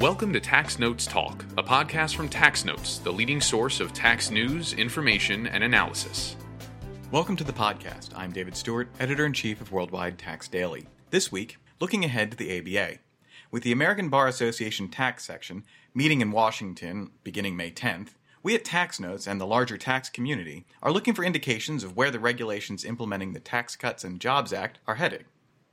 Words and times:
Welcome 0.00 0.32
to 0.32 0.40
Tax 0.40 0.78
Notes 0.78 1.04
Talk, 1.04 1.44
a 1.58 1.62
podcast 1.62 2.16
from 2.16 2.30
Tax 2.30 2.64
Notes, 2.64 3.00
the 3.00 3.12
leading 3.12 3.38
source 3.38 3.80
of 3.80 3.92
tax 3.92 4.30
news, 4.30 4.72
information, 4.72 5.46
and 5.46 5.62
analysis. 5.62 6.36
Welcome 7.10 7.36
to 7.36 7.44
the 7.44 7.52
podcast. 7.52 8.08
I'm 8.16 8.32
David 8.32 8.56
Stewart, 8.56 8.88
editor 8.98 9.26
in 9.26 9.34
chief 9.34 9.60
of 9.60 9.72
Worldwide 9.72 10.18
Tax 10.18 10.48
Daily. 10.48 10.86
This 11.10 11.30
week, 11.30 11.58
looking 11.80 12.02
ahead 12.02 12.30
to 12.30 12.36
the 12.38 12.58
ABA. 12.58 13.00
With 13.50 13.62
the 13.62 13.72
American 13.72 14.08
Bar 14.08 14.26
Association 14.26 14.88
tax 14.88 15.26
section 15.26 15.64
meeting 15.92 16.22
in 16.22 16.32
Washington 16.32 17.10
beginning 17.22 17.54
May 17.54 17.70
10th, 17.70 18.14
we 18.42 18.54
at 18.54 18.64
Tax 18.64 19.00
Notes 19.00 19.28
and 19.28 19.38
the 19.38 19.46
larger 19.46 19.76
tax 19.76 20.08
community 20.08 20.64
are 20.82 20.92
looking 20.92 21.12
for 21.12 21.24
indications 21.24 21.84
of 21.84 21.94
where 21.94 22.10
the 22.10 22.18
regulations 22.18 22.86
implementing 22.86 23.34
the 23.34 23.38
Tax 23.38 23.76
Cuts 23.76 24.02
and 24.02 24.18
Jobs 24.18 24.54
Act 24.54 24.78
are 24.86 24.94
heading. 24.94 25.24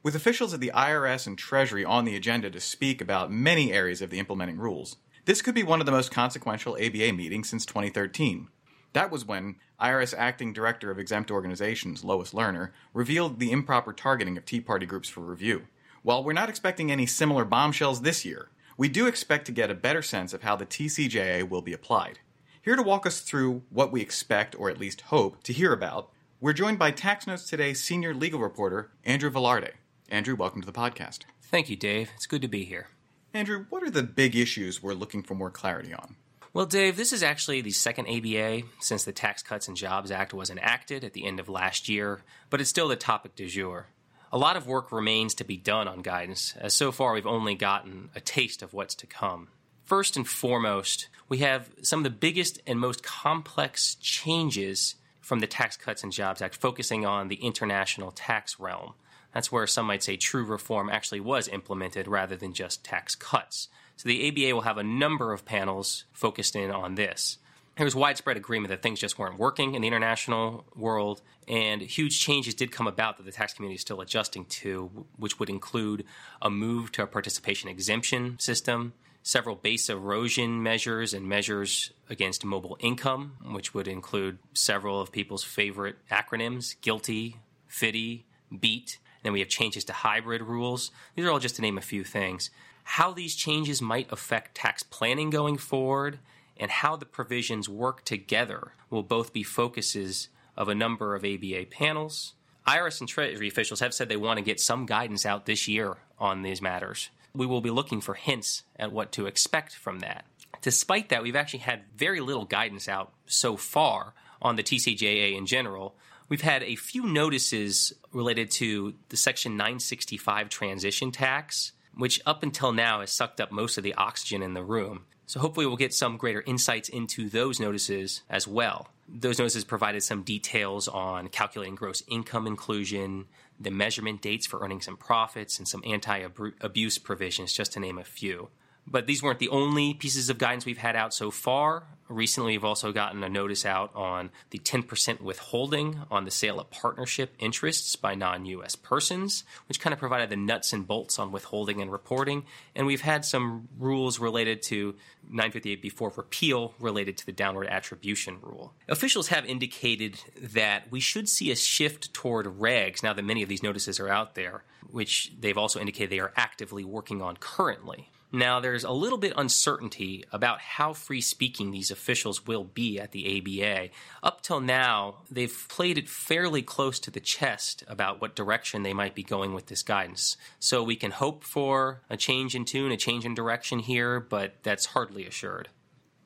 With 0.07 0.15
officials 0.15 0.53
at 0.53 0.61
the 0.61 0.71
IRS 0.73 1.27
and 1.27 1.37
Treasury 1.37 1.83
on 1.83 2.05
the 2.05 2.15
agenda 2.15 2.49
to 2.49 2.61
speak 2.61 3.01
about 3.01 3.29
many 3.29 3.73
areas 3.73 4.01
of 4.01 4.09
the 4.09 4.19
implementing 4.19 4.55
rules, 4.57 4.95
this 5.25 5.41
could 5.41 5.53
be 5.53 5.63
one 5.63 5.81
of 5.81 5.85
the 5.85 5.91
most 5.91 6.11
consequential 6.11 6.75
ABA 6.75 7.11
meetings 7.11 7.49
since 7.49 7.65
2013. 7.65 8.47
That 8.93 9.11
was 9.11 9.25
when 9.25 9.57
IRS 9.81 10.17
Acting 10.17 10.53
Director 10.53 10.89
of 10.89 10.97
Exempt 10.97 11.29
Organizations, 11.29 12.05
Lois 12.05 12.31
Lerner, 12.31 12.69
revealed 12.93 13.37
the 13.37 13.51
improper 13.51 13.91
targeting 13.91 14.37
of 14.37 14.45
Tea 14.45 14.61
Party 14.61 14.85
groups 14.85 15.09
for 15.09 15.19
review. 15.19 15.63
While 16.03 16.23
we're 16.23 16.31
not 16.31 16.47
expecting 16.47 16.89
any 16.89 17.05
similar 17.05 17.43
bombshells 17.43 18.01
this 18.01 18.23
year, 18.23 18.47
we 18.77 18.87
do 18.87 19.07
expect 19.07 19.45
to 19.47 19.51
get 19.51 19.69
a 19.69 19.75
better 19.75 20.01
sense 20.01 20.33
of 20.33 20.41
how 20.41 20.55
the 20.55 20.65
TCJA 20.65 21.49
will 21.49 21.61
be 21.61 21.73
applied. 21.73 22.19
Here 22.61 22.77
to 22.77 22.81
walk 22.81 23.05
us 23.05 23.19
through 23.19 23.63
what 23.69 23.91
we 23.91 23.99
expect, 23.99 24.55
or 24.57 24.69
at 24.69 24.79
least 24.79 25.01
hope, 25.01 25.43
to 25.43 25.51
hear 25.51 25.73
about, 25.73 26.13
we're 26.39 26.53
joined 26.53 26.79
by 26.79 26.91
Tax 26.91 27.27
Notes 27.27 27.49
Today's 27.49 27.83
senior 27.83 28.13
legal 28.13 28.39
reporter, 28.39 28.91
Andrew 29.03 29.29
Velarde. 29.29 29.71
Andrew, 30.09 30.35
welcome 30.35 30.61
to 30.61 30.65
the 30.65 30.71
podcast. 30.71 31.19
Thank 31.43 31.69
you, 31.69 31.75
Dave. 31.75 32.11
It's 32.15 32.27
good 32.27 32.41
to 32.41 32.47
be 32.47 32.63
here. 32.63 32.87
Andrew, 33.33 33.65
what 33.69 33.83
are 33.83 33.89
the 33.89 34.03
big 34.03 34.35
issues 34.37 34.81
we're 34.81 34.93
looking 34.93 35.21
for 35.21 35.35
more 35.35 35.51
clarity 35.51 35.93
on? 35.93 36.15
Well, 36.53 36.65
Dave, 36.65 36.95
this 36.95 37.11
is 37.11 37.21
actually 37.21 37.59
the 37.59 37.71
second 37.71 38.07
ABA 38.07 38.63
since 38.79 39.03
the 39.03 39.11
Tax 39.11 39.43
Cuts 39.43 39.67
and 39.67 39.75
Jobs 39.75 40.09
Act 40.09 40.33
was 40.33 40.49
enacted 40.49 41.03
at 41.03 41.11
the 41.11 41.25
end 41.25 41.41
of 41.41 41.49
last 41.49 41.89
year, 41.89 42.21
but 42.49 42.61
it's 42.61 42.69
still 42.69 42.87
the 42.87 42.95
topic 42.95 43.35
du 43.35 43.47
jour. 43.47 43.87
A 44.31 44.37
lot 44.37 44.55
of 44.55 44.65
work 44.65 44.91
remains 44.91 45.33
to 45.35 45.43
be 45.43 45.57
done 45.57 45.87
on 45.87 46.01
guidance, 46.01 46.55
as 46.57 46.73
so 46.73 46.91
far 46.91 47.13
we've 47.13 47.27
only 47.27 47.55
gotten 47.55 48.09
a 48.15 48.21
taste 48.21 48.61
of 48.61 48.73
what's 48.73 48.95
to 48.95 49.07
come. 49.07 49.49
First 49.83 50.15
and 50.15 50.27
foremost, 50.27 51.09
we 51.27 51.39
have 51.39 51.69
some 51.81 51.99
of 51.99 52.03
the 52.05 52.09
biggest 52.09 52.61
and 52.65 52.79
most 52.79 53.03
complex 53.03 53.95
changes 53.95 54.95
from 55.21 55.39
the 55.39 55.47
Tax 55.47 55.75
Cuts 55.75 56.03
and 56.03 56.11
Jobs 56.11 56.41
Act, 56.41 56.55
focusing 56.55 57.05
on 57.05 57.27
the 57.27 57.35
international 57.35 58.11
tax 58.11 58.59
realm. 58.59 58.93
That's 59.37 59.51
where 59.51 59.67
some 59.67 59.85
might 59.85 60.01
say 60.01 60.17
true 60.17 60.43
reform 60.43 60.89
actually 60.89 61.19
was 61.19 61.47
implemented 61.47 62.07
rather 62.07 62.35
than 62.35 62.53
just 62.53 62.83
tax 62.83 63.13
cuts. 63.13 63.67
So 63.95 64.09
the 64.09 64.27
ABA 64.29 64.55
will 64.55 64.63
have 64.63 64.79
a 64.79 64.83
number 64.83 65.31
of 65.31 65.45
panels 65.45 66.05
focused 66.11 66.55
in 66.55 66.71
on 66.71 66.95
this. 66.95 67.37
There 67.75 67.85
was 67.85 67.93
widespread 67.93 68.35
agreement 68.35 68.71
that 68.71 68.81
things 68.81 68.99
just 68.99 69.19
weren't 69.19 69.37
working 69.37 69.75
in 69.75 69.83
the 69.83 69.87
international 69.87 70.65
world, 70.75 71.21
and 71.47 71.83
huge 71.83 72.19
changes 72.19 72.55
did 72.55 72.71
come 72.71 72.87
about 72.87 73.17
that 73.17 73.27
the 73.27 73.31
tax 73.31 73.53
community 73.53 73.75
is 73.75 73.81
still 73.81 74.01
adjusting 74.01 74.45
to, 74.45 75.05
which 75.17 75.37
would 75.37 75.51
include 75.51 76.05
a 76.41 76.49
move 76.49 76.91
to 76.93 77.03
a 77.03 77.07
participation 77.07 77.69
exemption 77.69 78.39
system, 78.39 78.93
several 79.21 79.55
base 79.55 79.87
erosion 79.87 80.63
measures 80.63 81.13
and 81.13 81.29
measures 81.29 81.91
against 82.09 82.43
mobile 82.43 82.75
income, 82.79 83.33
which 83.51 83.75
would 83.75 83.87
include 83.87 84.39
several 84.55 84.99
of 84.99 85.11
people's 85.11 85.43
favorite 85.43 85.97
acronyms 86.09 86.75
GILTI, 86.81 87.35
FDII, 87.69 88.23
BEAT, 88.59 88.97
then 89.27 89.33
we 89.33 89.41
have 89.41 89.49
changes 89.49 89.83
to 89.83 89.91
hybrid 89.91 90.41
rules. 90.41 90.89
These 91.15 91.25
are 91.25 91.31
all 91.31 91.39
just 91.39 91.57
to 91.57 91.61
name 91.61 91.77
a 91.77 91.81
few 91.81 92.05
things. 92.05 92.49
How 92.85 93.11
these 93.11 93.35
changes 93.35 93.81
might 93.81 94.09
affect 94.09 94.55
tax 94.55 94.83
planning 94.83 95.29
going 95.29 95.57
forward 95.57 96.19
and 96.55 96.71
how 96.71 96.95
the 96.95 97.05
provisions 97.05 97.67
work 97.67 98.05
together 98.05 98.71
will 98.89 99.03
both 99.03 99.33
be 99.33 99.43
focuses 99.43 100.29
of 100.55 100.69
a 100.69 100.75
number 100.75 101.13
of 101.13 101.25
ABA 101.25 101.65
panels. 101.69 102.35
IRS 102.65 103.01
and 103.01 103.09
Treasury 103.09 103.49
officials 103.49 103.81
have 103.81 103.93
said 103.93 104.07
they 104.07 104.15
want 104.15 104.37
to 104.37 104.45
get 104.45 104.61
some 104.61 104.85
guidance 104.85 105.25
out 105.25 105.45
this 105.45 105.67
year 105.67 105.97
on 106.17 106.41
these 106.41 106.61
matters. 106.61 107.09
We 107.35 107.45
will 107.45 107.59
be 107.59 107.69
looking 107.69 107.99
for 107.99 108.13
hints 108.13 108.63
at 108.77 108.93
what 108.93 109.11
to 109.11 109.27
expect 109.27 109.75
from 109.75 109.99
that. 109.99 110.23
Despite 110.61 111.09
that, 111.09 111.21
we've 111.21 111.35
actually 111.35 111.59
had 111.59 111.81
very 111.97 112.21
little 112.21 112.45
guidance 112.45 112.87
out 112.87 113.11
so 113.25 113.57
far 113.57 114.13
on 114.41 114.55
the 114.55 114.63
TCJA 114.63 115.35
in 115.35 115.45
general, 115.45 115.95
We've 116.29 116.41
had 116.41 116.63
a 116.63 116.75
few 116.75 117.03
notices 117.03 117.93
related 118.11 118.51
to 118.51 118.95
the 119.09 119.17
Section 119.17 119.55
965 119.55 120.49
transition 120.49 121.11
tax, 121.11 121.71
which 121.95 122.21
up 122.25 122.43
until 122.43 122.73
now 122.73 122.99
has 122.99 123.11
sucked 123.11 123.39
up 123.39 123.51
most 123.51 123.77
of 123.77 123.83
the 123.83 123.93
oxygen 123.93 124.43
in 124.43 124.53
the 124.53 124.63
room. 124.63 125.05
So 125.25 125.39
hopefully 125.39 125.65
we'll 125.65 125.77
get 125.77 125.93
some 125.93 126.17
greater 126.17 126.43
insights 126.45 126.89
into 126.89 127.29
those 127.29 127.59
notices 127.59 128.21
as 128.29 128.47
well. 128.47 128.89
Those 129.09 129.39
notices 129.39 129.63
provided 129.63 130.03
some 130.03 130.23
details 130.23 130.87
on 130.87 131.29
calculating 131.29 131.75
gross 131.75 132.03
income 132.07 132.47
inclusion, 132.47 133.25
the 133.59 133.71
measurement 133.71 134.21
dates 134.21 134.45
for 134.45 134.61
earnings 134.61 134.87
and 134.87 134.99
profits, 134.99 135.59
and 135.59 135.67
some 135.67 135.83
anti 135.85 136.25
abuse 136.61 136.97
provisions, 136.97 137.53
just 137.53 137.73
to 137.73 137.79
name 137.79 137.97
a 137.97 138.03
few. 138.03 138.49
But 138.89 139.05
these 139.05 139.21
weren't 139.21 139.39
the 139.39 139.49
only 139.49 139.93
pieces 139.93 140.29
of 140.29 140.37
guidance 140.37 140.65
we've 140.65 140.77
had 140.77 140.95
out 140.95 141.13
so 141.13 141.29
far. 141.29 141.83
Recently, 142.09 142.53
we've 142.53 142.63
also 142.63 142.93
gotten 142.93 143.21
a 143.21 143.27
notice 143.27 143.65
out 143.65 143.93
on 143.93 144.29
the 144.51 144.59
10% 144.59 145.19
withholding 145.19 145.99
on 146.09 146.23
the 146.23 146.31
sale 146.31 146.57
of 146.57 146.69
partnership 146.69 147.33
interests 147.37 147.97
by 147.97 148.15
non 148.15 148.45
US 148.45 148.77
persons, 148.77 149.43
which 149.67 149.81
kind 149.81 149.93
of 149.93 149.99
provided 149.99 150.29
the 150.29 150.37
nuts 150.37 150.71
and 150.71 150.87
bolts 150.87 151.19
on 151.19 151.33
withholding 151.33 151.81
and 151.81 151.91
reporting. 151.91 152.45
And 152.75 152.87
we've 152.87 153.01
had 153.01 153.25
some 153.25 153.67
rules 153.77 154.19
related 154.19 154.61
to 154.63 154.95
958 155.23 155.81
before 155.81 156.13
repeal 156.15 156.73
related 156.79 157.17
to 157.17 157.25
the 157.25 157.33
downward 157.33 157.67
attribution 157.67 158.37
rule. 158.41 158.73
Officials 158.87 159.27
have 159.27 159.45
indicated 159.45 160.21
that 160.41 160.89
we 160.89 161.01
should 161.01 161.27
see 161.27 161.51
a 161.51 161.57
shift 161.57 162.13
toward 162.13 162.45
regs 162.45 163.03
now 163.03 163.11
that 163.11 163.25
many 163.25 163.43
of 163.43 163.49
these 163.49 163.63
notices 163.63 163.99
are 163.99 164.07
out 164.07 164.35
there, 164.35 164.63
which 164.89 165.33
they've 165.37 165.57
also 165.57 165.77
indicated 165.81 166.09
they 166.09 166.19
are 166.19 166.33
actively 166.37 166.85
working 166.85 167.21
on 167.21 167.35
currently. 167.35 168.11
Now, 168.31 168.59
there's 168.59 168.83
a 168.83 168.91
little 168.91 169.17
bit 169.17 169.33
uncertainty 169.37 170.25
about 170.33 170.59
how 170.59 170.91
free 170.91 171.21
speaking 171.21 171.71
these 171.71 171.91
officials 171.91 172.45
will 172.45 172.65
be 172.65 172.99
at 172.99 173.11
the 173.11 173.61
ABA. 173.61 173.89
Up 174.21 174.41
till 174.41 174.59
now, 174.59 175.19
they've 175.31 175.65
played 175.69 175.97
it 175.97 176.09
fairly 176.09 176.61
close 176.61 176.99
to 176.99 177.11
the 177.11 177.21
chest 177.21 177.85
about 177.87 178.19
what 178.19 178.35
direction 178.35 178.83
they 178.83 178.93
might 178.93 179.15
be 179.15 179.23
going 179.23 179.53
with 179.53 179.67
this 179.67 179.81
guidance. 179.81 180.35
So 180.59 180.83
we 180.83 180.97
can 180.97 181.11
hope 181.11 181.45
for 181.45 182.01
a 182.09 182.17
change 182.17 182.53
in 182.53 182.65
tune, 182.65 182.91
a 182.91 182.97
change 182.97 183.25
in 183.25 183.33
direction 183.33 183.79
here, 183.79 184.19
but 184.19 184.55
that's 184.61 184.87
hardly 184.87 185.25
assured. 185.25 185.69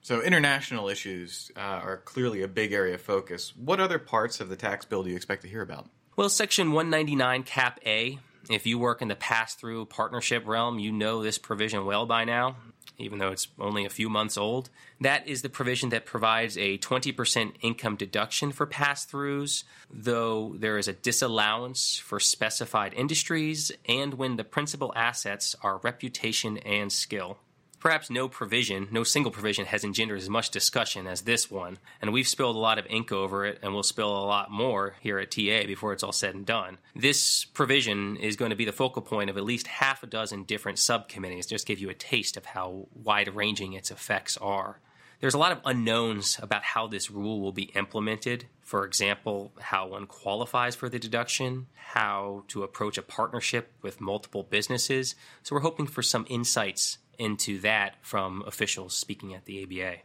So, 0.04 0.20
international 0.20 0.90
issues 0.90 1.52
uh, 1.56 1.60
are 1.60 1.98
clearly 1.98 2.42
a 2.42 2.48
big 2.48 2.74
area 2.74 2.96
of 2.96 3.02
focus. 3.02 3.56
What 3.56 3.80
other 3.80 4.00
parts 4.00 4.42
of 4.42 4.50
the 4.50 4.56
tax 4.56 4.84
bill 4.84 5.04
do 5.04 5.12
you 5.12 5.16
expect 5.16 5.44
to 5.44 5.48
hear 5.48 5.62
about? 5.62 5.88
Well, 6.16 6.28
Section 6.28 6.72
199, 6.72 7.44
Cap 7.44 7.80
A, 7.86 8.18
if 8.50 8.66
you 8.66 8.80
work 8.80 9.02
in 9.02 9.08
the 9.08 9.16
pass 9.16 9.56
through 9.56 9.86
partnership 9.86 10.48
realm, 10.48 10.80
you 10.80 10.92
know 10.92 11.22
this 11.22 11.38
provision 11.38 11.86
well 11.86 12.06
by 12.06 12.26
now, 12.26 12.56
even 12.98 13.20
though 13.20 13.32
it's 13.32 13.48
only 13.60 13.86
a 13.86 13.90
few 13.90 14.10
months 14.10 14.38
old. 14.38 14.70
That 15.00 15.28
is 15.28 15.42
the 15.42 15.50
provision 15.50 15.90
that 15.90 16.06
provides 16.06 16.58
a 16.58 16.78
20% 16.78 17.54
income 17.62 17.96
deduction 17.96 18.52
for 18.52 18.66
pass 18.66 19.06
throughs, 19.06 19.64
though 19.90 20.56
there 20.58 20.78
is 20.78 20.88
a 20.88 20.94
disallowance 20.94 21.98
for 21.98 22.20
specified 22.20 22.94
industries 22.94 23.72
and 23.88 24.16
when 24.16 24.38
the 24.38 24.44
principal 24.44 24.94
assets 24.96 25.56
are 25.62 25.78
reputation 25.84 26.58
and 26.60 26.92
skill. 26.92 27.38
Perhaps 27.82 28.12
no 28.12 28.30
provision, 28.30 28.88
no 28.92 29.04
single 29.04 29.32
provision, 29.32 29.66
has 29.66 29.84
engendered 29.84 30.20
as 30.20 30.30
much 30.30 30.52
discussion 30.52 31.08
as 31.08 31.22
this 31.22 31.50
one, 31.50 31.80
and 32.00 32.14
we've 32.14 32.28
spilled 32.28 32.56
a 32.56 32.60
lot 32.60 32.78
of 32.78 32.86
ink 32.88 33.12
over 33.12 33.44
it, 33.44 33.58
and 33.64 33.74
we'll 33.74 33.82
spill 33.82 34.16
a 34.16 34.24
lot 34.24 34.52
more 34.52 34.94
here 35.02 35.18
at 35.18 35.32
TA 35.32 35.66
before 35.66 35.92
it's 35.92 36.04
all 36.04 36.12
said 36.12 36.36
and 36.36 36.46
done. 36.46 36.78
This 36.96 37.44
provision 37.44 38.18
is 38.18 38.36
going 38.36 38.52
to 38.52 38.56
be 38.56 38.66
the 38.66 38.72
focal 38.72 39.02
point 39.02 39.32
of 39.32 39.38
at 39.38 39.44
least 39.44 39.66
half 39.66 40.04
a 40.04 40.06
dozen 40.06 40.44
different 40.44 40.78
subcommittees, 40.78 41.48
just 41.48 41.66
give 41.66 41.80
you 41.80 41.90
a 41.90 41.96
taste 41.96 42.38
of 42.38 42.46
how 42.46 42.88
wide 42.94 43.36
ranging 43.36 43.74
its 43.74 43.90
effects 43.90 44.38
are. 44.38 44.80
There's 45.20 45.34
a 45.34 45.40
lot 45.40 45.52
of 45.52 45.62
unknowns 45.66 46.38
about 46.40 46.64
how 46.64 46.86
this 46.86 47.10
rule 47.10 47.42
will 47.42 47.52
be 47.52 47.72
implemented. 47.76 48.46
For 48.62 48.86
example, 48.86 49.54
how 49.60 49.88
one 49.88 50.06
qualifies 50.06 50.76
for 50.76 50.88
the 50.88 51.00
deduction, 51.00 51.66
how 51.74 52.44
to 52.50 52.62
approach 52.62 53.00
a 53.00 53.04
partnership 53.04 53.72
with 53.82 54.02
multiple 54.02 54.44
businesses. 54.44 55.16
So, 55.42 55.56
we're 55.56 55.62
hoping 55.62 55.88
for 55.88 56.02
some 56.02 56.26
insights 56.30 57.00
into 57.22 57.60
that 57.60 57.96
from 58.02 58.44
officials 58.48 58.96
speaking 58.96 59.36
at 59.36 59.46
the 59.46 59.64
ABA. 59.64 59.98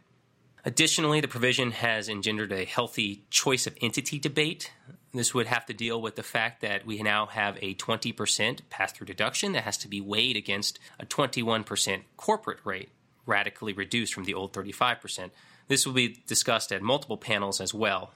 Additionally, 0.63 1.19
the 1.19 1.27
provision 1.27 1.71
has 1.71 2.07
engendered 2.07 2.51
a 2.51 2.63
healthy 2.63 3.23
choice 3.31 3.65
of 3.65 3.75
entity 3.81 4.19
debate. 4.19 4.71
This 5.13 5.33
would 5.33 5.47
have 5.47 5.65
to 5.65 5.73
deal 5.73 5.99
with 5.99 6.15
the 6.15 6.23
fact 6.23 6.61
that 6.61 6.85
we 6.85 7.01
now 7.01 7.25
have 7.25 7.57
a 7.59 7.73
20% 7.73 8.59
pass 8.69 8.91
through 8.91 9.07
deduction 9.07 9.53
that 9.53 9.63
has 9.63 9.77
to 9.79 9.87
be 9.87 9.99
weighed 9.99 10.37
against 10.37 10.77
a 10.99 11.05
21% 11.07 12.03
corporate 12.17 12.59
rate, 12.63 12.89
radically 13.25 13.73
reduced 13.73 14.13
from 14.13 14.25
the 14.25 14.35
old 14.35 14.53
35%. 14.53 15.31
This 15.67 15.87
will 15.87 15.93
be 15.93 16.21
discussed 16.27 16.71
at 16.71 16.83
multiple 16.83 17.17
panels 17.17 17.59
as 17.59 17.73
well. 17.73 18.11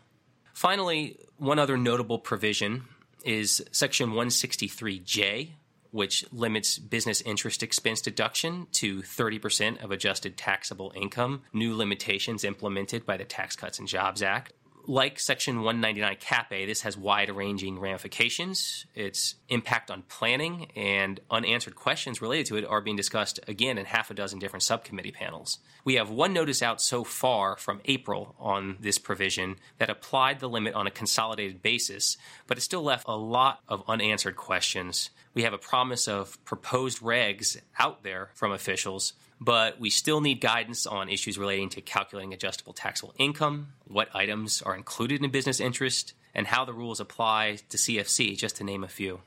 Finally, 0.54 1.18
one 1.38 1.58
other 1.58 1.78
notable 1.78 2.20
provision 2.20 2.84
is 3.26 3.64
Section 3.72 4.12
163J, 4.12 5.52
which 5.92 6.26
limits 6.32 6.78
business 6.80 7.22
interest 7.22 7.62
expense 7.64 8.02
deduction 8.02 8.68
to 8.72 9.02
30% 9.02 9.84
of 9.84 9.92
adjusted 9.92 10.38
taxable 10.38 10.92
income, 10.96 11.44
new 11.54 11.76
limitations 11.76 12.44
implemented 12.44 13.06
by 13.06 13.18
the 13.18 13.26
Tax 13.26 13.56
Cuts 13.56 13.80
and 13.80 13.88
Jobs 13.88 14.22
Act 14.22 14.54
like 14.88 15.20
Section 15.20 15.62
199 15.62 16.18
Cap 16.20 16.52
A, 16.52 16.66
this 16.66 16.82
has 16.82 16.98
wide 16.98 17.30
ranging 17.30 17.80
ramifications. 17.80 18.86
Its 18.96 19.36
impact 19.50 19.92
on 19.92 20.04
planning 20.04 20.72
and 20.76 21.20
unanswered 21.30 21.76
questions 21.76 22.22
related 22.22 22.48
to 22.48 22.58
it 22.58 22.66
are 22.66 22.82
being 22.82 22.96
discussed 22.96 23.40
again 23.48 23.78
in 23.78 23.86
half 23.86 24.12
a 24.12 24.14
dozen 24.14 24.40
different 24.40 24.64
subcommittee 24.64 25.12
panels. 25.12 25.60
We 25.84 25.96
have 25.96 26.10
one 26.10 26.34
notice 26.34 26.62
out 26.62 26.82
so 26.82 27.04
far 27.04 27.58
from 27.58 27.82
April 27.86 28.36
on 28.40 28.78
this 28.80 28.98
provision 28.98 29.58
that 29.78 29.90
applied 29.90 30.40
the 30.40 30.50
limit 30.50 30.74
on 30.74 30.88
a 30.88 30.92
consolidated 30.92 31.62
basis, 31.62 32.18
but 32.48 32.58
it 32.58 32.62
still 32.62 32.84
left 32.84 33.08
a 33.08 33.18
lot 33.18 33.62
of 33.68 33.84
unanswered 33.88 34.36
questions. 34.36 35.10
We 35.34 35.44
have 35.44 35.54
a 35.54 35.58
promise 35.58 36.08
of 36.08 36.44
proposed 36.46 37.02
regs 37.02 37.58
out 37.80 38.04
there 38.04 38.30
from 38.34 38.52
officials 38.52 39.14
but 39.42 39.80
we 39.80 39.90
still 39.90 40.22
need 40.22 40.40
guidance 40.40 40.86
on 40.86 41.10
issues 41.10 41.36
relating 41.36 41.68
to 41.70 41.82
calculating 41.82 42.32
adjustable 42.32 42.74
taxable 42.74 43.14
income, 43.18 43.74
what 43.86 44.08
items 44.16 44.62
are 44.62 44.76
included 44.76 45.24
in 45.24 45.32
business 45.32 45.60
interest, 45.60 46.14
and 46.36 46.46
how 46.46 46.64
the 46.64 46.74
rules 46.74 47.00
apply 47.00 47.58
to 47.70 47.76
CFC, 47.76 48.38
just 48.38 48.58
to 48.58 48.64
name 48.64 48.84
a 48.84 48.88
few. 48.88 49.22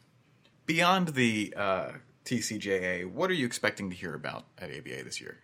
Beyond 0.66 1.08
the 1.08 1.52
uh, 1.56 1.88
TCJA, 2.24 3.10
what 3.10 3.28
are 3.28 3.34
you 3.34 3.44
expecting 3.44 3.90
to 3.90 3.96
hear 3.96 4.14
about 4.14 4.44
at 4.56 4.70
ABA 4.70 5.02
this 5.02 5.20
year? 5.20 5.40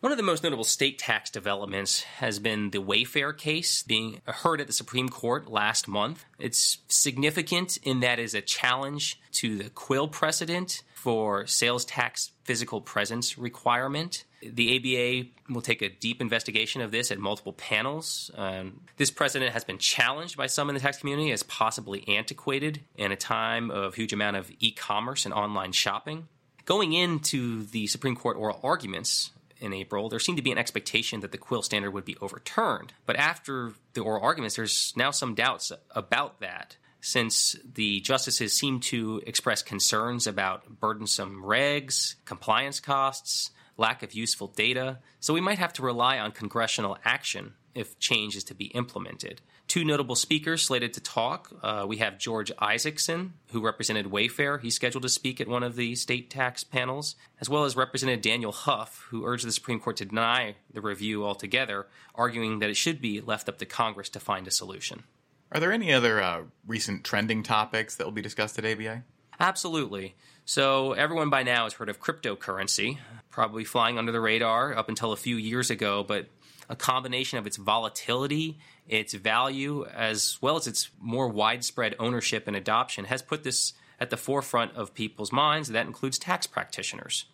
One 0.00 0.12
of 0.12 0.16
the 0.16 0.24
most 0.24 0.42
notable 0.42 0.64
state 0.64 0.98
tax 0.98 1.28
developments 1.28 2.04
has 2.04 2.38
been 2.38 2.70
the 2.70 2.80
Wayfair 2.80 3.36
case 3.36 3.82
being 3.82 4.22
heard 4.24 4.58
at 4.62 4.66
the 4.66 4.72
Supreme 4.72 5.10
Court 5.10 5.50
last 5.50 5.88
month. 5.88 6.24
It's 6.38 6.78
significant 6.88 7.76
in 7.82 8.00
that 8.00 8.18
it 8.18 8.22
is 8.22 8.34
a 8.34 8.40
challenge 8.40 9.20
to 9.32 9.58
the 9.58 9.68
Quill 9.68 10.08
precedent 10.08 10.84
for 10.94 11.46
sales 11.46 11.84
tax 11.84 12.30
physical 12.44 12.80
presence 12.80 13.36
requirement. 13.36 14.24
The 14.42 14.78
ABA 14.78 15.52
will 15.52 15.60
take 15.60 15.82
a 15.82 15.90
deep 15.90 16.22
investigation 16.22 16.80
of 16.80 16.92
this 16.92 17.10
at 17.10 17.18
multiple 17.18 17.52
panels. 17.52 18.30
Um, 18.36 18.80
this 18.96 19.10
precedent 19.10 19.52
has 19.52 19.64
been 19.64 19.76
challenged 19.76 20.34
by 20.34 20.46
some 20.46 20.70
in 20.70 20.74
the 20.74 20.80
tax 20.80 20.96
community 20.96 21.30
as 21.30 21.42
possibly 21.42 22.08
antiquated 22.08 22.80
in 22.96 23.12
a 23.12 23.16
time 23.16 23.70
of 23.70 23.96
huge 23.96 24.14
amount 24.14 24.36
of 24.36 24.50
e-commerce 24.60 25.26
and 25.26 25.34
online 25.34 25.72
shopping. 25.72 26.26
Going 26.64 26.94
into 26.94 27.64
the 27.64 27.86
Supreme 27.86 28.16
Court 28.16 28.38
oral 28.38 28.60
arguments 28.62 29.32
in 29.60 29.72
April, 29.72 30.08
there 30.08 30.18
seemed 30.18 30.38
to 30.38 30.42
be 30.42 30.52
an 30.52 30.58
expectation 30.58 31.20
that 31.20 31.32
the 31.32 31.38
Quill 31.38 31.62
standard 31.62 31.92
would 31.92 32.04
be 32.04 32.16
overturned. 32.20 32.92
But 33.06 33.16
after 33.16 33.74
the 33.92 34.00
oral 34.00 34.22
arguments, 34.22 34.56
there's 34.56 34.92
now 34.96 35.10
some 35.10 35.34
doubts 35.34 35.70
about 35.90 36.40
that 36.40 36.76
since 37.00 37.56
the 37.74 38.00
justices 38.00 38.52
seem 38.52 38.80
to 38.80 39.22
express 39.26 39.62
concerns 39.62 40.26
about 40.26 40.80
burdensome 40.80 41.42
regs, 41.42 42.16
compliance 42.24 42.80
costs, 42.80 43.50
lack 43.80 44.02
of 44.04 44.12
useful 44.12 44.46
data, 44.46 44.98
so 45.18 45.34
we 45.34 45.40
might 45.40 45.58
have 45.58 45.72
to 45.72 45.82
rely 45.82 46.18
on 46.18 46.30
congressional 46.30 46.98
action 47.04 47.54
if 47.74 47.98
change 47.98 48.36
is 48.36 48.44
to 48.44 48.54
be 48.54 48.66
implemented. 48.66 49.40
Two 49.66 49.84
notable 49.84 50.16
speakers 50.16 50.62
slated 50.62 50.92
to 50.94 51.00
talk. 51.00 51.50
Uh, 51.62 51.84
we 51.88 51.98
have 51.98 52.18
George 52.18 52.50
Isaacson, 52.58 53.34
who 53.52 53.60
represented 53.64 54.06
Wayfair. 54.06 54.60
He's 54.60 54.74
scheduled 54.74 55.02
to 55.04 55.08
speak 55.08 55.40
at 55.40 55.48
one 55.48 55.62
of 55.62 55.76
the 55.76 55.94
state 55.94 56.28
tax 56.28 56.64
panels, 56.64 57.14
as 57.40 57.48
well 57.48 57.64
as 57.64 57.76
Representative 57.76 58.22
Daniel 58.22 58.52
Huff, 58.52 59.06
who 59.10 59.24
urged 59.24 59.46
the 59.46 59.52
Supreme 59.52 59.80
Court 59.80 59.96
to 59.98 60.04
deny 60.04 60.56
the 60.72 60.80
review 60.80 61.24
altogether, 61.24 61.86
arguing 62.14 62.58
that 62.58 62.70
it 62.70 62.76
should 62.76 63.00
be 63.00 63.20
left 63.20 63.48
up 63.48 63.58
to 63.58 63.66
Congress 63.66 64.08
to 64.10 64.20
find 64.20 64.46
a 64.46 64.50
solution. 64.50 65.04
Are 65.52 65.60
there 65.60 65.72
any 65.72 65.92
other 65.92 66.20
uh, 66.20 66.42
recent 66.66 67.04
trending 67.04 67.42
topics 67.42 67.96
that 67.96 68.04
will 68.04 68.12
be 68.12 68.22
discussed 68.22 68.58
at 68.58 68.64
ABA? 68.64 69.04
Absolutely. 69.40 70.14
So, 70.44 70.92
everyone 70.92 71.30
by 71.30 71.42
now 71.42 71.64
has 71.64 71.72
heard 71.74 71.88
of 71.88 72.00
cryptocurrency, 72.00 72.98
probably 73.30 73.64
flying 73.64 73.98
under 73.98 74.12
the 74.12 74.20
radar 74.20 74.76
up 74.76 74.88
until 74.88 75.12
a 75.12 75.16
few 75.16 75.36
years 75.36 75.70
ago, 75.70 76.04
but 76.04 76.26
a 76.68 76.76
combination 76.76 77.38
of 77.38 77.46
its 77.46 77.56
volatility, 77.56 78.58
its 78.86 79.14
value, 79.14 79.86
as 79.86 80.38
well 80.40 80.56
as 80.56 80.66
its 80.66 80.90
more 81.00 81.28
widespread 81.28 81.94
ownership 81.98 82.46
and 82.46 82.56
adoption 82.56 83.06
has 83.06 83.22
put 83.22 83.42
this 83.42 83.72
at 83.98 84.10
the 84.10 84.16
forefront 84.16 84.74
of 84.76 84.94
people's 84.94 85.32
minds. 85.32 85.68
That 85.68 85.86
includes 85.86 86.18
tax 86.18 86.46
practitioners. 86.46 87.24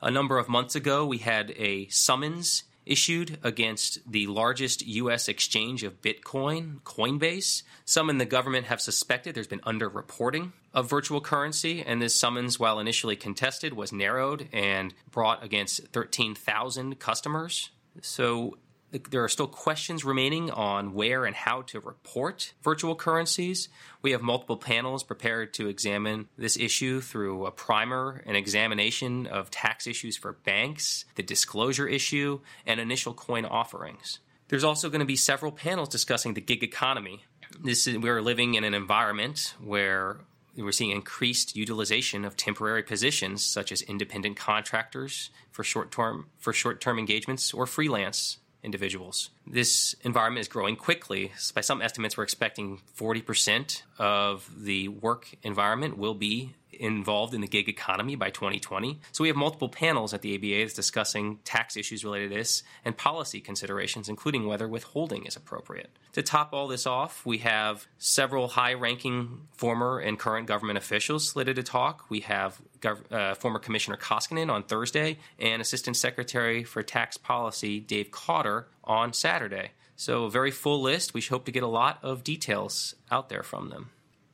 A 0.00 0.10
number 0.10 0.38
of 0.38 0.48
months 0.48 0.74
ago, 0.74 1.04
we 1.04 1.18
had 1.18 1.52
a 1.56 1.88
summons 1.88 2.64
issued 2.86 3.38
against 3.42 4.10
the 4.10 4.26
largest 4.28 4.86
U.S. 4.86 5.28
exchange 5.28 5.82
of 5.82 6.00
Bitcoin, 6.00 6.80
Coinbase. 6.82 7.62
Some 7.84 8.08
in 8.08 8.18
the 8.18 8.24
government 8.24 8.66
have 8.66 8.80
suspected 8.80 9.34
there's 9.34 9.46
been 9.46 9.60
underreporting 9.60 10.52
of 10.72 10.88
virtual 10.88 11.20
currency, 11.20 11.82
and 11.82 12.00
this 12.00 12.14
summons, 12.14 12.58
while 12.58 12.78
initially 12.78 13.16
contested, 13.16 13.74
was 13.74 13.92
narrowed 13.92 14.48
and 14.52 14.94
brought 15.10 15.42
against 15.42 15.88
13,000 15.88 16.98
customers. 16.98 17.70
So 18.00 18.56
there 18.92 19.24
are 19.24 19.28
still 19.28 19.48
questions 19.48 20.04
remaining 20.04 20.50
on 20.50 20.94
where 20.94 21.24
and 21.24 21.34
how 21.34 21.62
to 21.62 21.80
report 21.80 22.52
virtual 22.62 22.94
currencies. 22.94 23.68
We 24.02 24.12
have 24.12 24.22
multiple 24.22 24.56
panels 24.56 25.02
prepared 25.02 25.52
to 25.54 25.68
examine 25.68 26.28
this 26.38 26.56
issue 26.56 27.00
through 27.00 27.46
a 27.46 27.50
primer, 27.50 28.22
an 28.26 28.36
examination 28.36 29.26
of 29.26 29.50
tax 29.50 29.86
issues 29.86 30.16
for 30.16 30.32
banks, 30.32 31.04
the 31.16 31.22
disclosure 31.22 31.88
issue, 31.88 32.40
and 32.64 32.80
initial 32.80 33.12
coin 33.12 33.44
offerings. 33.44 34.20
There's 34.48 34.64
also 34.64 34.88
going 34.88 35.00
to 35.00 35.06
be 35.06 35.16
several 35.16 35.50
panels 35.50 35.88
discussing 35.88 36.34
the 36.34 36.40
gig 36.40 36.62
economy. 36.62 37.24
This 37.60 37.86
is, 37.86 37.98
we're 37.98 38.22
living 38.22 38.54
in 38.54 38.64
an 38.64 38.74
environment 38.74 39.54
where 39.60 40.18
we're 40.56 40.72
seeing 40.72 40.92
increased 40.92 41.56
utilization 41.56 42.24
of 42.24 42.36
temporary 42.36 42.82
positions 42.82 43.44
such 43.44 43.72
as 43.72 43.82
independent 43.82 44.36
contractors 44.36 45.30
for 45.50 45.64
short-term 45.64 46.28
for 46.38 46.52
short-term 46.52 46.98
engagements 46.98 47.52
or 47.52 47.66
freelance 47.66 48.38
individuals. 48.66 49.30
This 49.46 49.94
environment 50.02 50.42
is 50.42 50.48
growing 50.48 50.76
quickly. 50.76 51.32
By 51.54 51.62
some 51.62 51.80
estimates, 51.80 52.18
we're 52.18 52.24
expecting 52.24 52.80
40% 52.98 53.82
of 53.98 54.50
the 54.54 54.88
work 54.88 55.34
environment 55.42 55.96
will 55.96 56.14
be 56.14 56.52
involved 56.80 57.34
in 57.34 57.40
the 57.40 57.46
gig 57.46 57.68
economy 57.68 58.16
by 58.16 58.30
2020. 58.30 59.00
So 59.12 59.22
we 59.22 59.28
have 59.28 59.36
multiple 59.36 59.68
panels 59.68 60.14
at 60.14 60.22
the 60.22 60.34
ABA 60.34 60.64
that's 60.64 60.74
discussing 60.74 61.38
tax 61.44 61.76
issues 61.76 62.04
related 62.04 62.30
to 62.30 62.36
this 62.36 62.62
and 62.84 62.96
policy 62.96 63.40
considerations, 63.40 64.08
including 64.08 64.46
whether 64.46 64.68
withholding 64.68 65.26
is 65.26 65.36
appropriate. 65.36 65.90
To 66.12 66.22
top 66.22 66.52
all 66.52 66.68
this 66.68 66.86
off, 66.86 67.24
we 67.26 67.38
have 67.38 67.86
several 67.98 68.48
high 68.48 68.74
ranking 68.74 69.48
former 69.52 69.98
and 69.98 70.18
current 70.18 70.46
government 70.46 70.78
officials 70.78 71.28
slated 71.28 71.56
to 71.56 71.62
talk. 71.62 72.06
We 72.08 72.20
have 72.20 72.60
Gov- 72.80 73.10
uh, 73.12 73.34
former 73.34 73.58
Commissioner 73.58 73.96
Koskinen 73.96 74.50
on 74.50 74.62
Thursday 74.62 75.18
and 75.38 75.60
Assistant 75.60 75.96
Secretary 75.96 76.64
for 76.64 76.82
Tax 76.82 77.16
Policy 77.16 77.80
Dave 77.80 78.10
Kautter 78.10 78.64
on 78.84 79.12
Saturday. 79.12 79.72
So, 79.96 80.24
a 80.24 80.30
very 80.30 80.50
full 80.50 80.82
list. 80.82 81.14
We 81.14 81.22
hope 81.22 81.46
to 81.46 81.52
get 81.52 81.62
a 81.62 81.68
lot 81.68 81.98
of 82.02 82.22
details 82.22 82.94
out 83.10 83.30
there 83.30 83.42
from 83.42 83.70
them. 83.70 83.90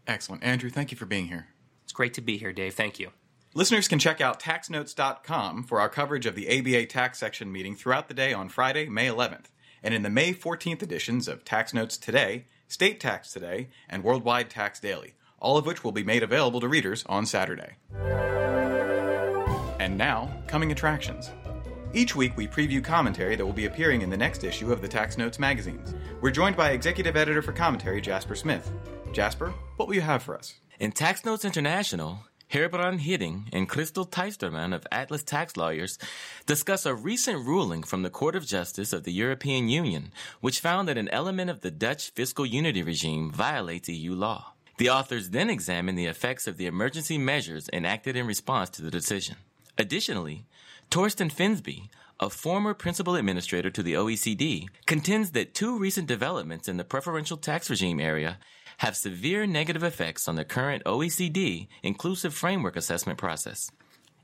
Excellent. 0.06 0.42
Andrew, 0.42 0.70
thank 0.70 0.90
you 0.90 0.96
for 0.96 1.06
being 1.06 1.28
here. 1.28 1.46
It's 1.92 1.96
great 1.98 2.14
to 2.14 2.22
be 2.22 2.38
here, 2.38 2.54
Dave. 2.54 2.72
Thank 2.72 2.98
you. 2.98 3.10
Listeners 3.52 3.86
can 3.86 3.98
check 3.98 4.22
out 4.22 4.40
taxnotes.com 4.40 5.64
for 5.64 5.78
our 5.78 5.90
coverage 5.90 6.24
of 6.24 6.34
the 6.34 6.48
ABA 6.48 6.86
tax 6.86 7.18
section 7.18 7.52
meeting 7.52 7.76
throughout 7.76 8.08
the 8.08 8.14
day 8.14 8.32
on 8.32 8.48
Friday, 8.48 8.88
May 8.88 9.08
11th, 9.08 9.50
and 9.82 9.92
in 9.92 10.02
the 10.02 10.08
May 10.08 10.32
14th 10.32 10.82
editions 10.82 11.28
of 11.28 11.44
Tax 11.44 11.74
Notes 11.74 11.98
Today, 11.98 12.46
State 12.66 12.98
Tax 12.98 13.30
Today, 13.30 13.68
and 13.90 14.02
Worldwide 14.02 14.48
Tax 14.48 14.80
Daily, 14.80 15.12
all 15.38 15.58
of 15.58 15.66
which 15.66 15.84
will 15.84 15.92
be 15.92 16.02
made 16.02 16.22
available 16.22 16.60
to 16.60 16.66
readers 16.68 17.04
on 17.10 17.26
Saturday. 17.26 17.74
And 19.78 19.98
now, 19.98 20.30
coming 20.46 20.72
attractions. 20.72 21.30
Each 21.92 22.16
week, 22.16 22.34
we 22.38 22.48
preview 22.48 22.82
commentary 22.82 23.36
that 23.36 23.44
will 23.44 23.52
be 23.52 23.66
appearing 23.66 24.00
in 24.00 24.08
the 24.08 24.16
next 24.16 24.44
issue 24.44 24.72
of 24.72 24.80
the 24.80 24.88
Tax 24.88 25.18
Notes 25.18 25.38
magazines. 25.38 25.94
We're 26.22 26.30
joined 26.30 26.56
by 26.56 26.70
Executive 26.70 27.18
Editor 27.18 27.42
for 27.42 27.52
Commentary, 27.52 28.00
Jasper 28.00 28.34
Smith. 28.34 28.72
Jasper, 29.12 29.52
what 29.76 29.88
will 29.88 29.94
you 29.94 30.00
have 30.00 30.22
for 30.22 30.34
us? 30.34 30.54
In 30.82 30.90
Tax 30.90 31.24
Notes 31.24 31.44
International, 31.44 32.24
Herbrand 32.50 33.02
Hidding 33.02 33.44
and 33.52 33.68
Crystal 33.68 34.04
Teisterman 34.04 34.74
of 34.74 34.84
Atlas 34.90 35.22
Tax 35.22 35.56
Lawyers 35.56 35.96
discuss 36.44 36.84
a 36.84 36.92
recent 36.92 37.46
ruling 37.46 37.84
from 37.84 38.02
the 38.02 38.10
Court 38.10 38.34
of 38.34 38.44
Justice 38.44 38.92
of 38.92 39.04
the 39.04 39.12
European 39.12 39.68
Union, 39.68 40.10
which 40.40 40.58
found 40.58 40.88
that 40.88 40.98
an 40.98 41.08
element 41.10 41.50
of 41.50 41.60
the 41.60 41.70
Dutch 41.70 42.10
fiscal 42.10 42.44
unity 42.44 42.82
regime 42.82 43.30
violates 43.30 43.88
EU 43.88 44.12
law. 44.12 44.54
The 44.78 44.90
authors 44.90 45.30
then 45.30 45.50
examine 45.50 45.94
the 45.94 46.06
effects 46.06 46.48
of 46.48 46.56
the 46.56 46.66
emergency 46.66 47.16
measures 47.16 47.70
enacted 47.72 48.16
in 48.16 48.26
response 48.26 48.68
to 48.70 48.82
the 48.82 48.90
decision. 48.90 49.36
Additionally, 49.78 50.46
Torsten 50.90 51.32
Fensby, 51.32 51.90
a 52.18 52.28
former 52.28 52.74
principal 52.74 53.14
administrator 53.14 53.70
to 53.70 53.84
the 53.84 53.94
OECD, 53.94 54.66
contends 54.86 55.30
that 55.30 55.54
two 55.54 55.78
recent 55.78 56.08
developments 56.08 56.66
in 56.66 56.76
the 56.76 56.82
preferential 56.82 57.36
tax 57.36 57.70
regime 57.70 58.00
area 58.00 58.38
have 58.82 58.96
severe 58.96 59.46
negative 59.46 59.84
effects 59.84 60.26
on 60.26 60.34
the 60.34 60.44
current 60.44 60.82
OECD 60.82 61.68
inclusive 61.84 62.34
framework 62.34 62.74
assessment 62.74 63.16
process. 63.16 63.70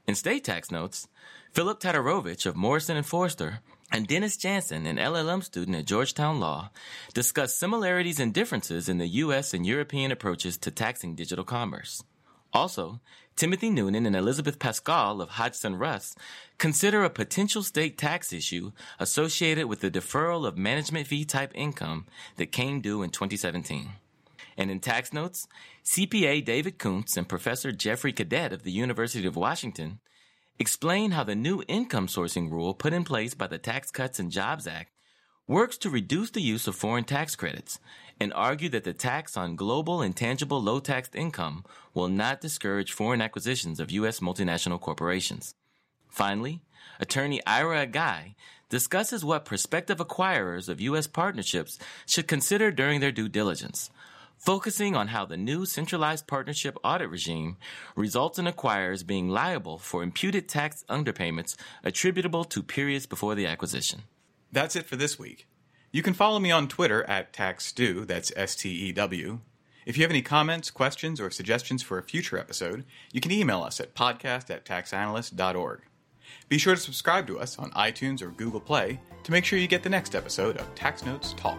In 0.05 0.17
state 0.17 0.43
tax 0.43 0.73
notes, 0.73 1.07
Philip 1.53 1.79
Tatarowicz 1.79 2.45
of 2.45 2.57
Morrison 2.57 2.97
and 2.97 3.07
Foerster 3.07 3.61
and 3.93 4.09
Dennis 4.09 4.37
Jansen, 4.37 4.85
an 4.85 4.97
LLM 4.97 5.45
student 5.45 5.77
at 5.77 5.85
Georgetown 5.85 6.41
Law, 6.41 6.71
discuss 7.15 7.57
similarities 7.57 8.19
and 8.19 8.35
differences 8.35 8.89
in 8.89 8.99
the 8.99 9.07
US 9.23 9.55
and 9.55 9.65
European 9.65 10.11
approaches 10.11 10.59
to 10.59 10.73
taxing 10.73 11.15
digital 11.15 11.45
commerce. 11.45 12.03
Also, 12.53 13.01
Timothy 13.37 13.71
Noonan 13.71 14.07
and 14.07 14.17
Elizabeth 14.17 14.59
Pascal 14.59 15.21
of 15.21 15.29
Hodgson 15.29 15.77
Russ 15.77 16.17
consider 16.59 17.05
a 17.05 17.11
potential 17.11 17.63
state 17.63 17.97
tax 17.97 18.33
issue 18.33 18.73
associated 18.99 19.67
with 19.67 19.83
the 19.83 19.91
deferral 19.91 20.45
of 20.45 20.59
management 20.59 21.07
fee 21.07 21.25
type 21.25 21.53
income 21.55 22.07
that 22.35 22.51
came 22.51 22.81
due 22.81 23.05
in 23.05 23.11
2017. 23.11 23.91
And 24.59 24.73
in 24.73 24.81
tax 24.81 25.13
notes, 25.13 25.47
CPA 25.85 26.45
David 26.45 26.79
Koontz 26.79 27.17
and 27.17 27.29
Professor 27.29 27.71
Jeffrey 27.71 28.13
Kadet 28.13 28.53
of 28.53 28.65
the 28.65 28.73
University 28.73 29.25
of 29.27 29.37
Washington 29.37 30.01
explain 30.59 31.13
how 31.13 31.23
the 31.23 31.37
new 31.37 31.63
income 31.69 32.09
sourcing 32.09 32.51
rule 32.51 32.75
put 32.75 32.93
in 32.93 33.05
place 33.05 33.35
by 33.35 33.47
the 33.47 33.59
Tax 33.59 33.93
Cuts 33.93 34.19
and 34.19 34.33
Jobs 34.33 34.67
Act 34.67 34.91
works 35.47 35.79
to 35.79 35.89
reduce 35.89 36.31
the 36.31 36.43
use 36.43 36.67
of 36.67 36.75
foreign 36.75 37.05
tax 37.05 37.37
credits 37.37 37.79
and 38.19 38.33
argue 38.35 38.69
that 38.69 38.83
the 38.83 38.93
tax 38.93 39.37
on 39.37 39.55
global 39.55 40.03
intangible 40.03 40.61
low 40.61 40.81
taxed 40.81 41.15
income 41.15 41.65
will 41.95 42.09
not 42.09 42.41
discourage 42.41 42.93
foreign 42.93 43.23
acquisitions 43.23 43.79
of 43.79 43.93
U.S. 43.93 44.19
multinational 44.19 44.81
corporations. 44.81 45.55
Finally, 46.09 46.61
attorney 46.99 47.41
Ira 47.47 47.87
Agai 47.87 48.35
discusses 48.69 49.25
what 49.25 49.45
prospective 49.45 49.99
acquirers 49.99 50.69
of 50.69 50.81
U.S. 50.81 51.07
partnerships 51.07 51.79
should 52.07 52.27
consider 52.27 52.73
during 52.73 52.99
their 52.99 53.13
due 53.13 53.29
diligence, 53.29 53.91
focusing 54.39 54.97
on 54.97 55.09
how 55.09 55.27
the 55.27 55.37
new 55.37 55.67
centralized 55.67 56.27
partnership 56.27 56.79
audit 56.83 57.11
regime 57.11 57.57
results 57.95 58.39
in 58.39 58.47
acquirers 58.47 59.07
being 59.07 59.29
liable 59.29 59.79
for 59.79 60.03
imputed 60.03 60.49
tax 60.49 60.85
underpayments 60.89 61.57
attributable 61.85 62.45
to 62.45 62.63
periods 62.63 63.07
before 63.07 63.35
the 63.35 63.47
acquisition. 63.47 64.03
That's 64.51 64.77
it 64.77 64.87
for 64.87 64.97
this 64.97 65.19
week. 65.19 65.47
You 65.91 66.03
can 66.03 66.15
follow 66.15 66.39
me 66.39 66.51
on 66.51 66.69
Twitter 66.69 67.05
at 67.05 67.33
TaxStew, 67.33 68.07
that's 68.07 68.33
S 68.37 68.55
T 68.55 68.71
E 68.71 68.93
W. 68.93 69.41
If 69.87 69.97
you 69.97 70.05
have 70.05 70.11
any 70.11 70.21
comments, 70.21 70.71
questions, 70.71 71.19
or 71.19 71.31
suggestions 71.31 71.83
for 71.83 71.97
a 71.97 72.03
future 72.03 72.39
episode, 72.39 72.85
you 73.11 73.23
can 73.23 73.33
email 73.33 73.63
us 73.63 73.81
at 73.81 73.95
podcast 73.95 74.51
at 74.51 74.67
taxanalyst.org. 74.67 75.81
Be 76.51 76.59
sure 76.59 76.75
to 76.75 76.81
subscribe 76.81 77.27
to 77.27 77.41
us 77.41 77.59
on 77.59 77.71
iTunes 77.71 78.21
or 78.21 78.29
Google 78.31 78.61
Play 78.61 79.01
to 79.25 79.33
make 79.33 79.47
sure 79.47 79.59
you 79.59 79.67
get 79.67 79.83
the 79.83 79.89
next 79.89 80.15
episode 80.15 80.59
of 80.59 80.75
Tax 80.75 81.07
Notes 81.07 81.33
Talk. 81.39 81.59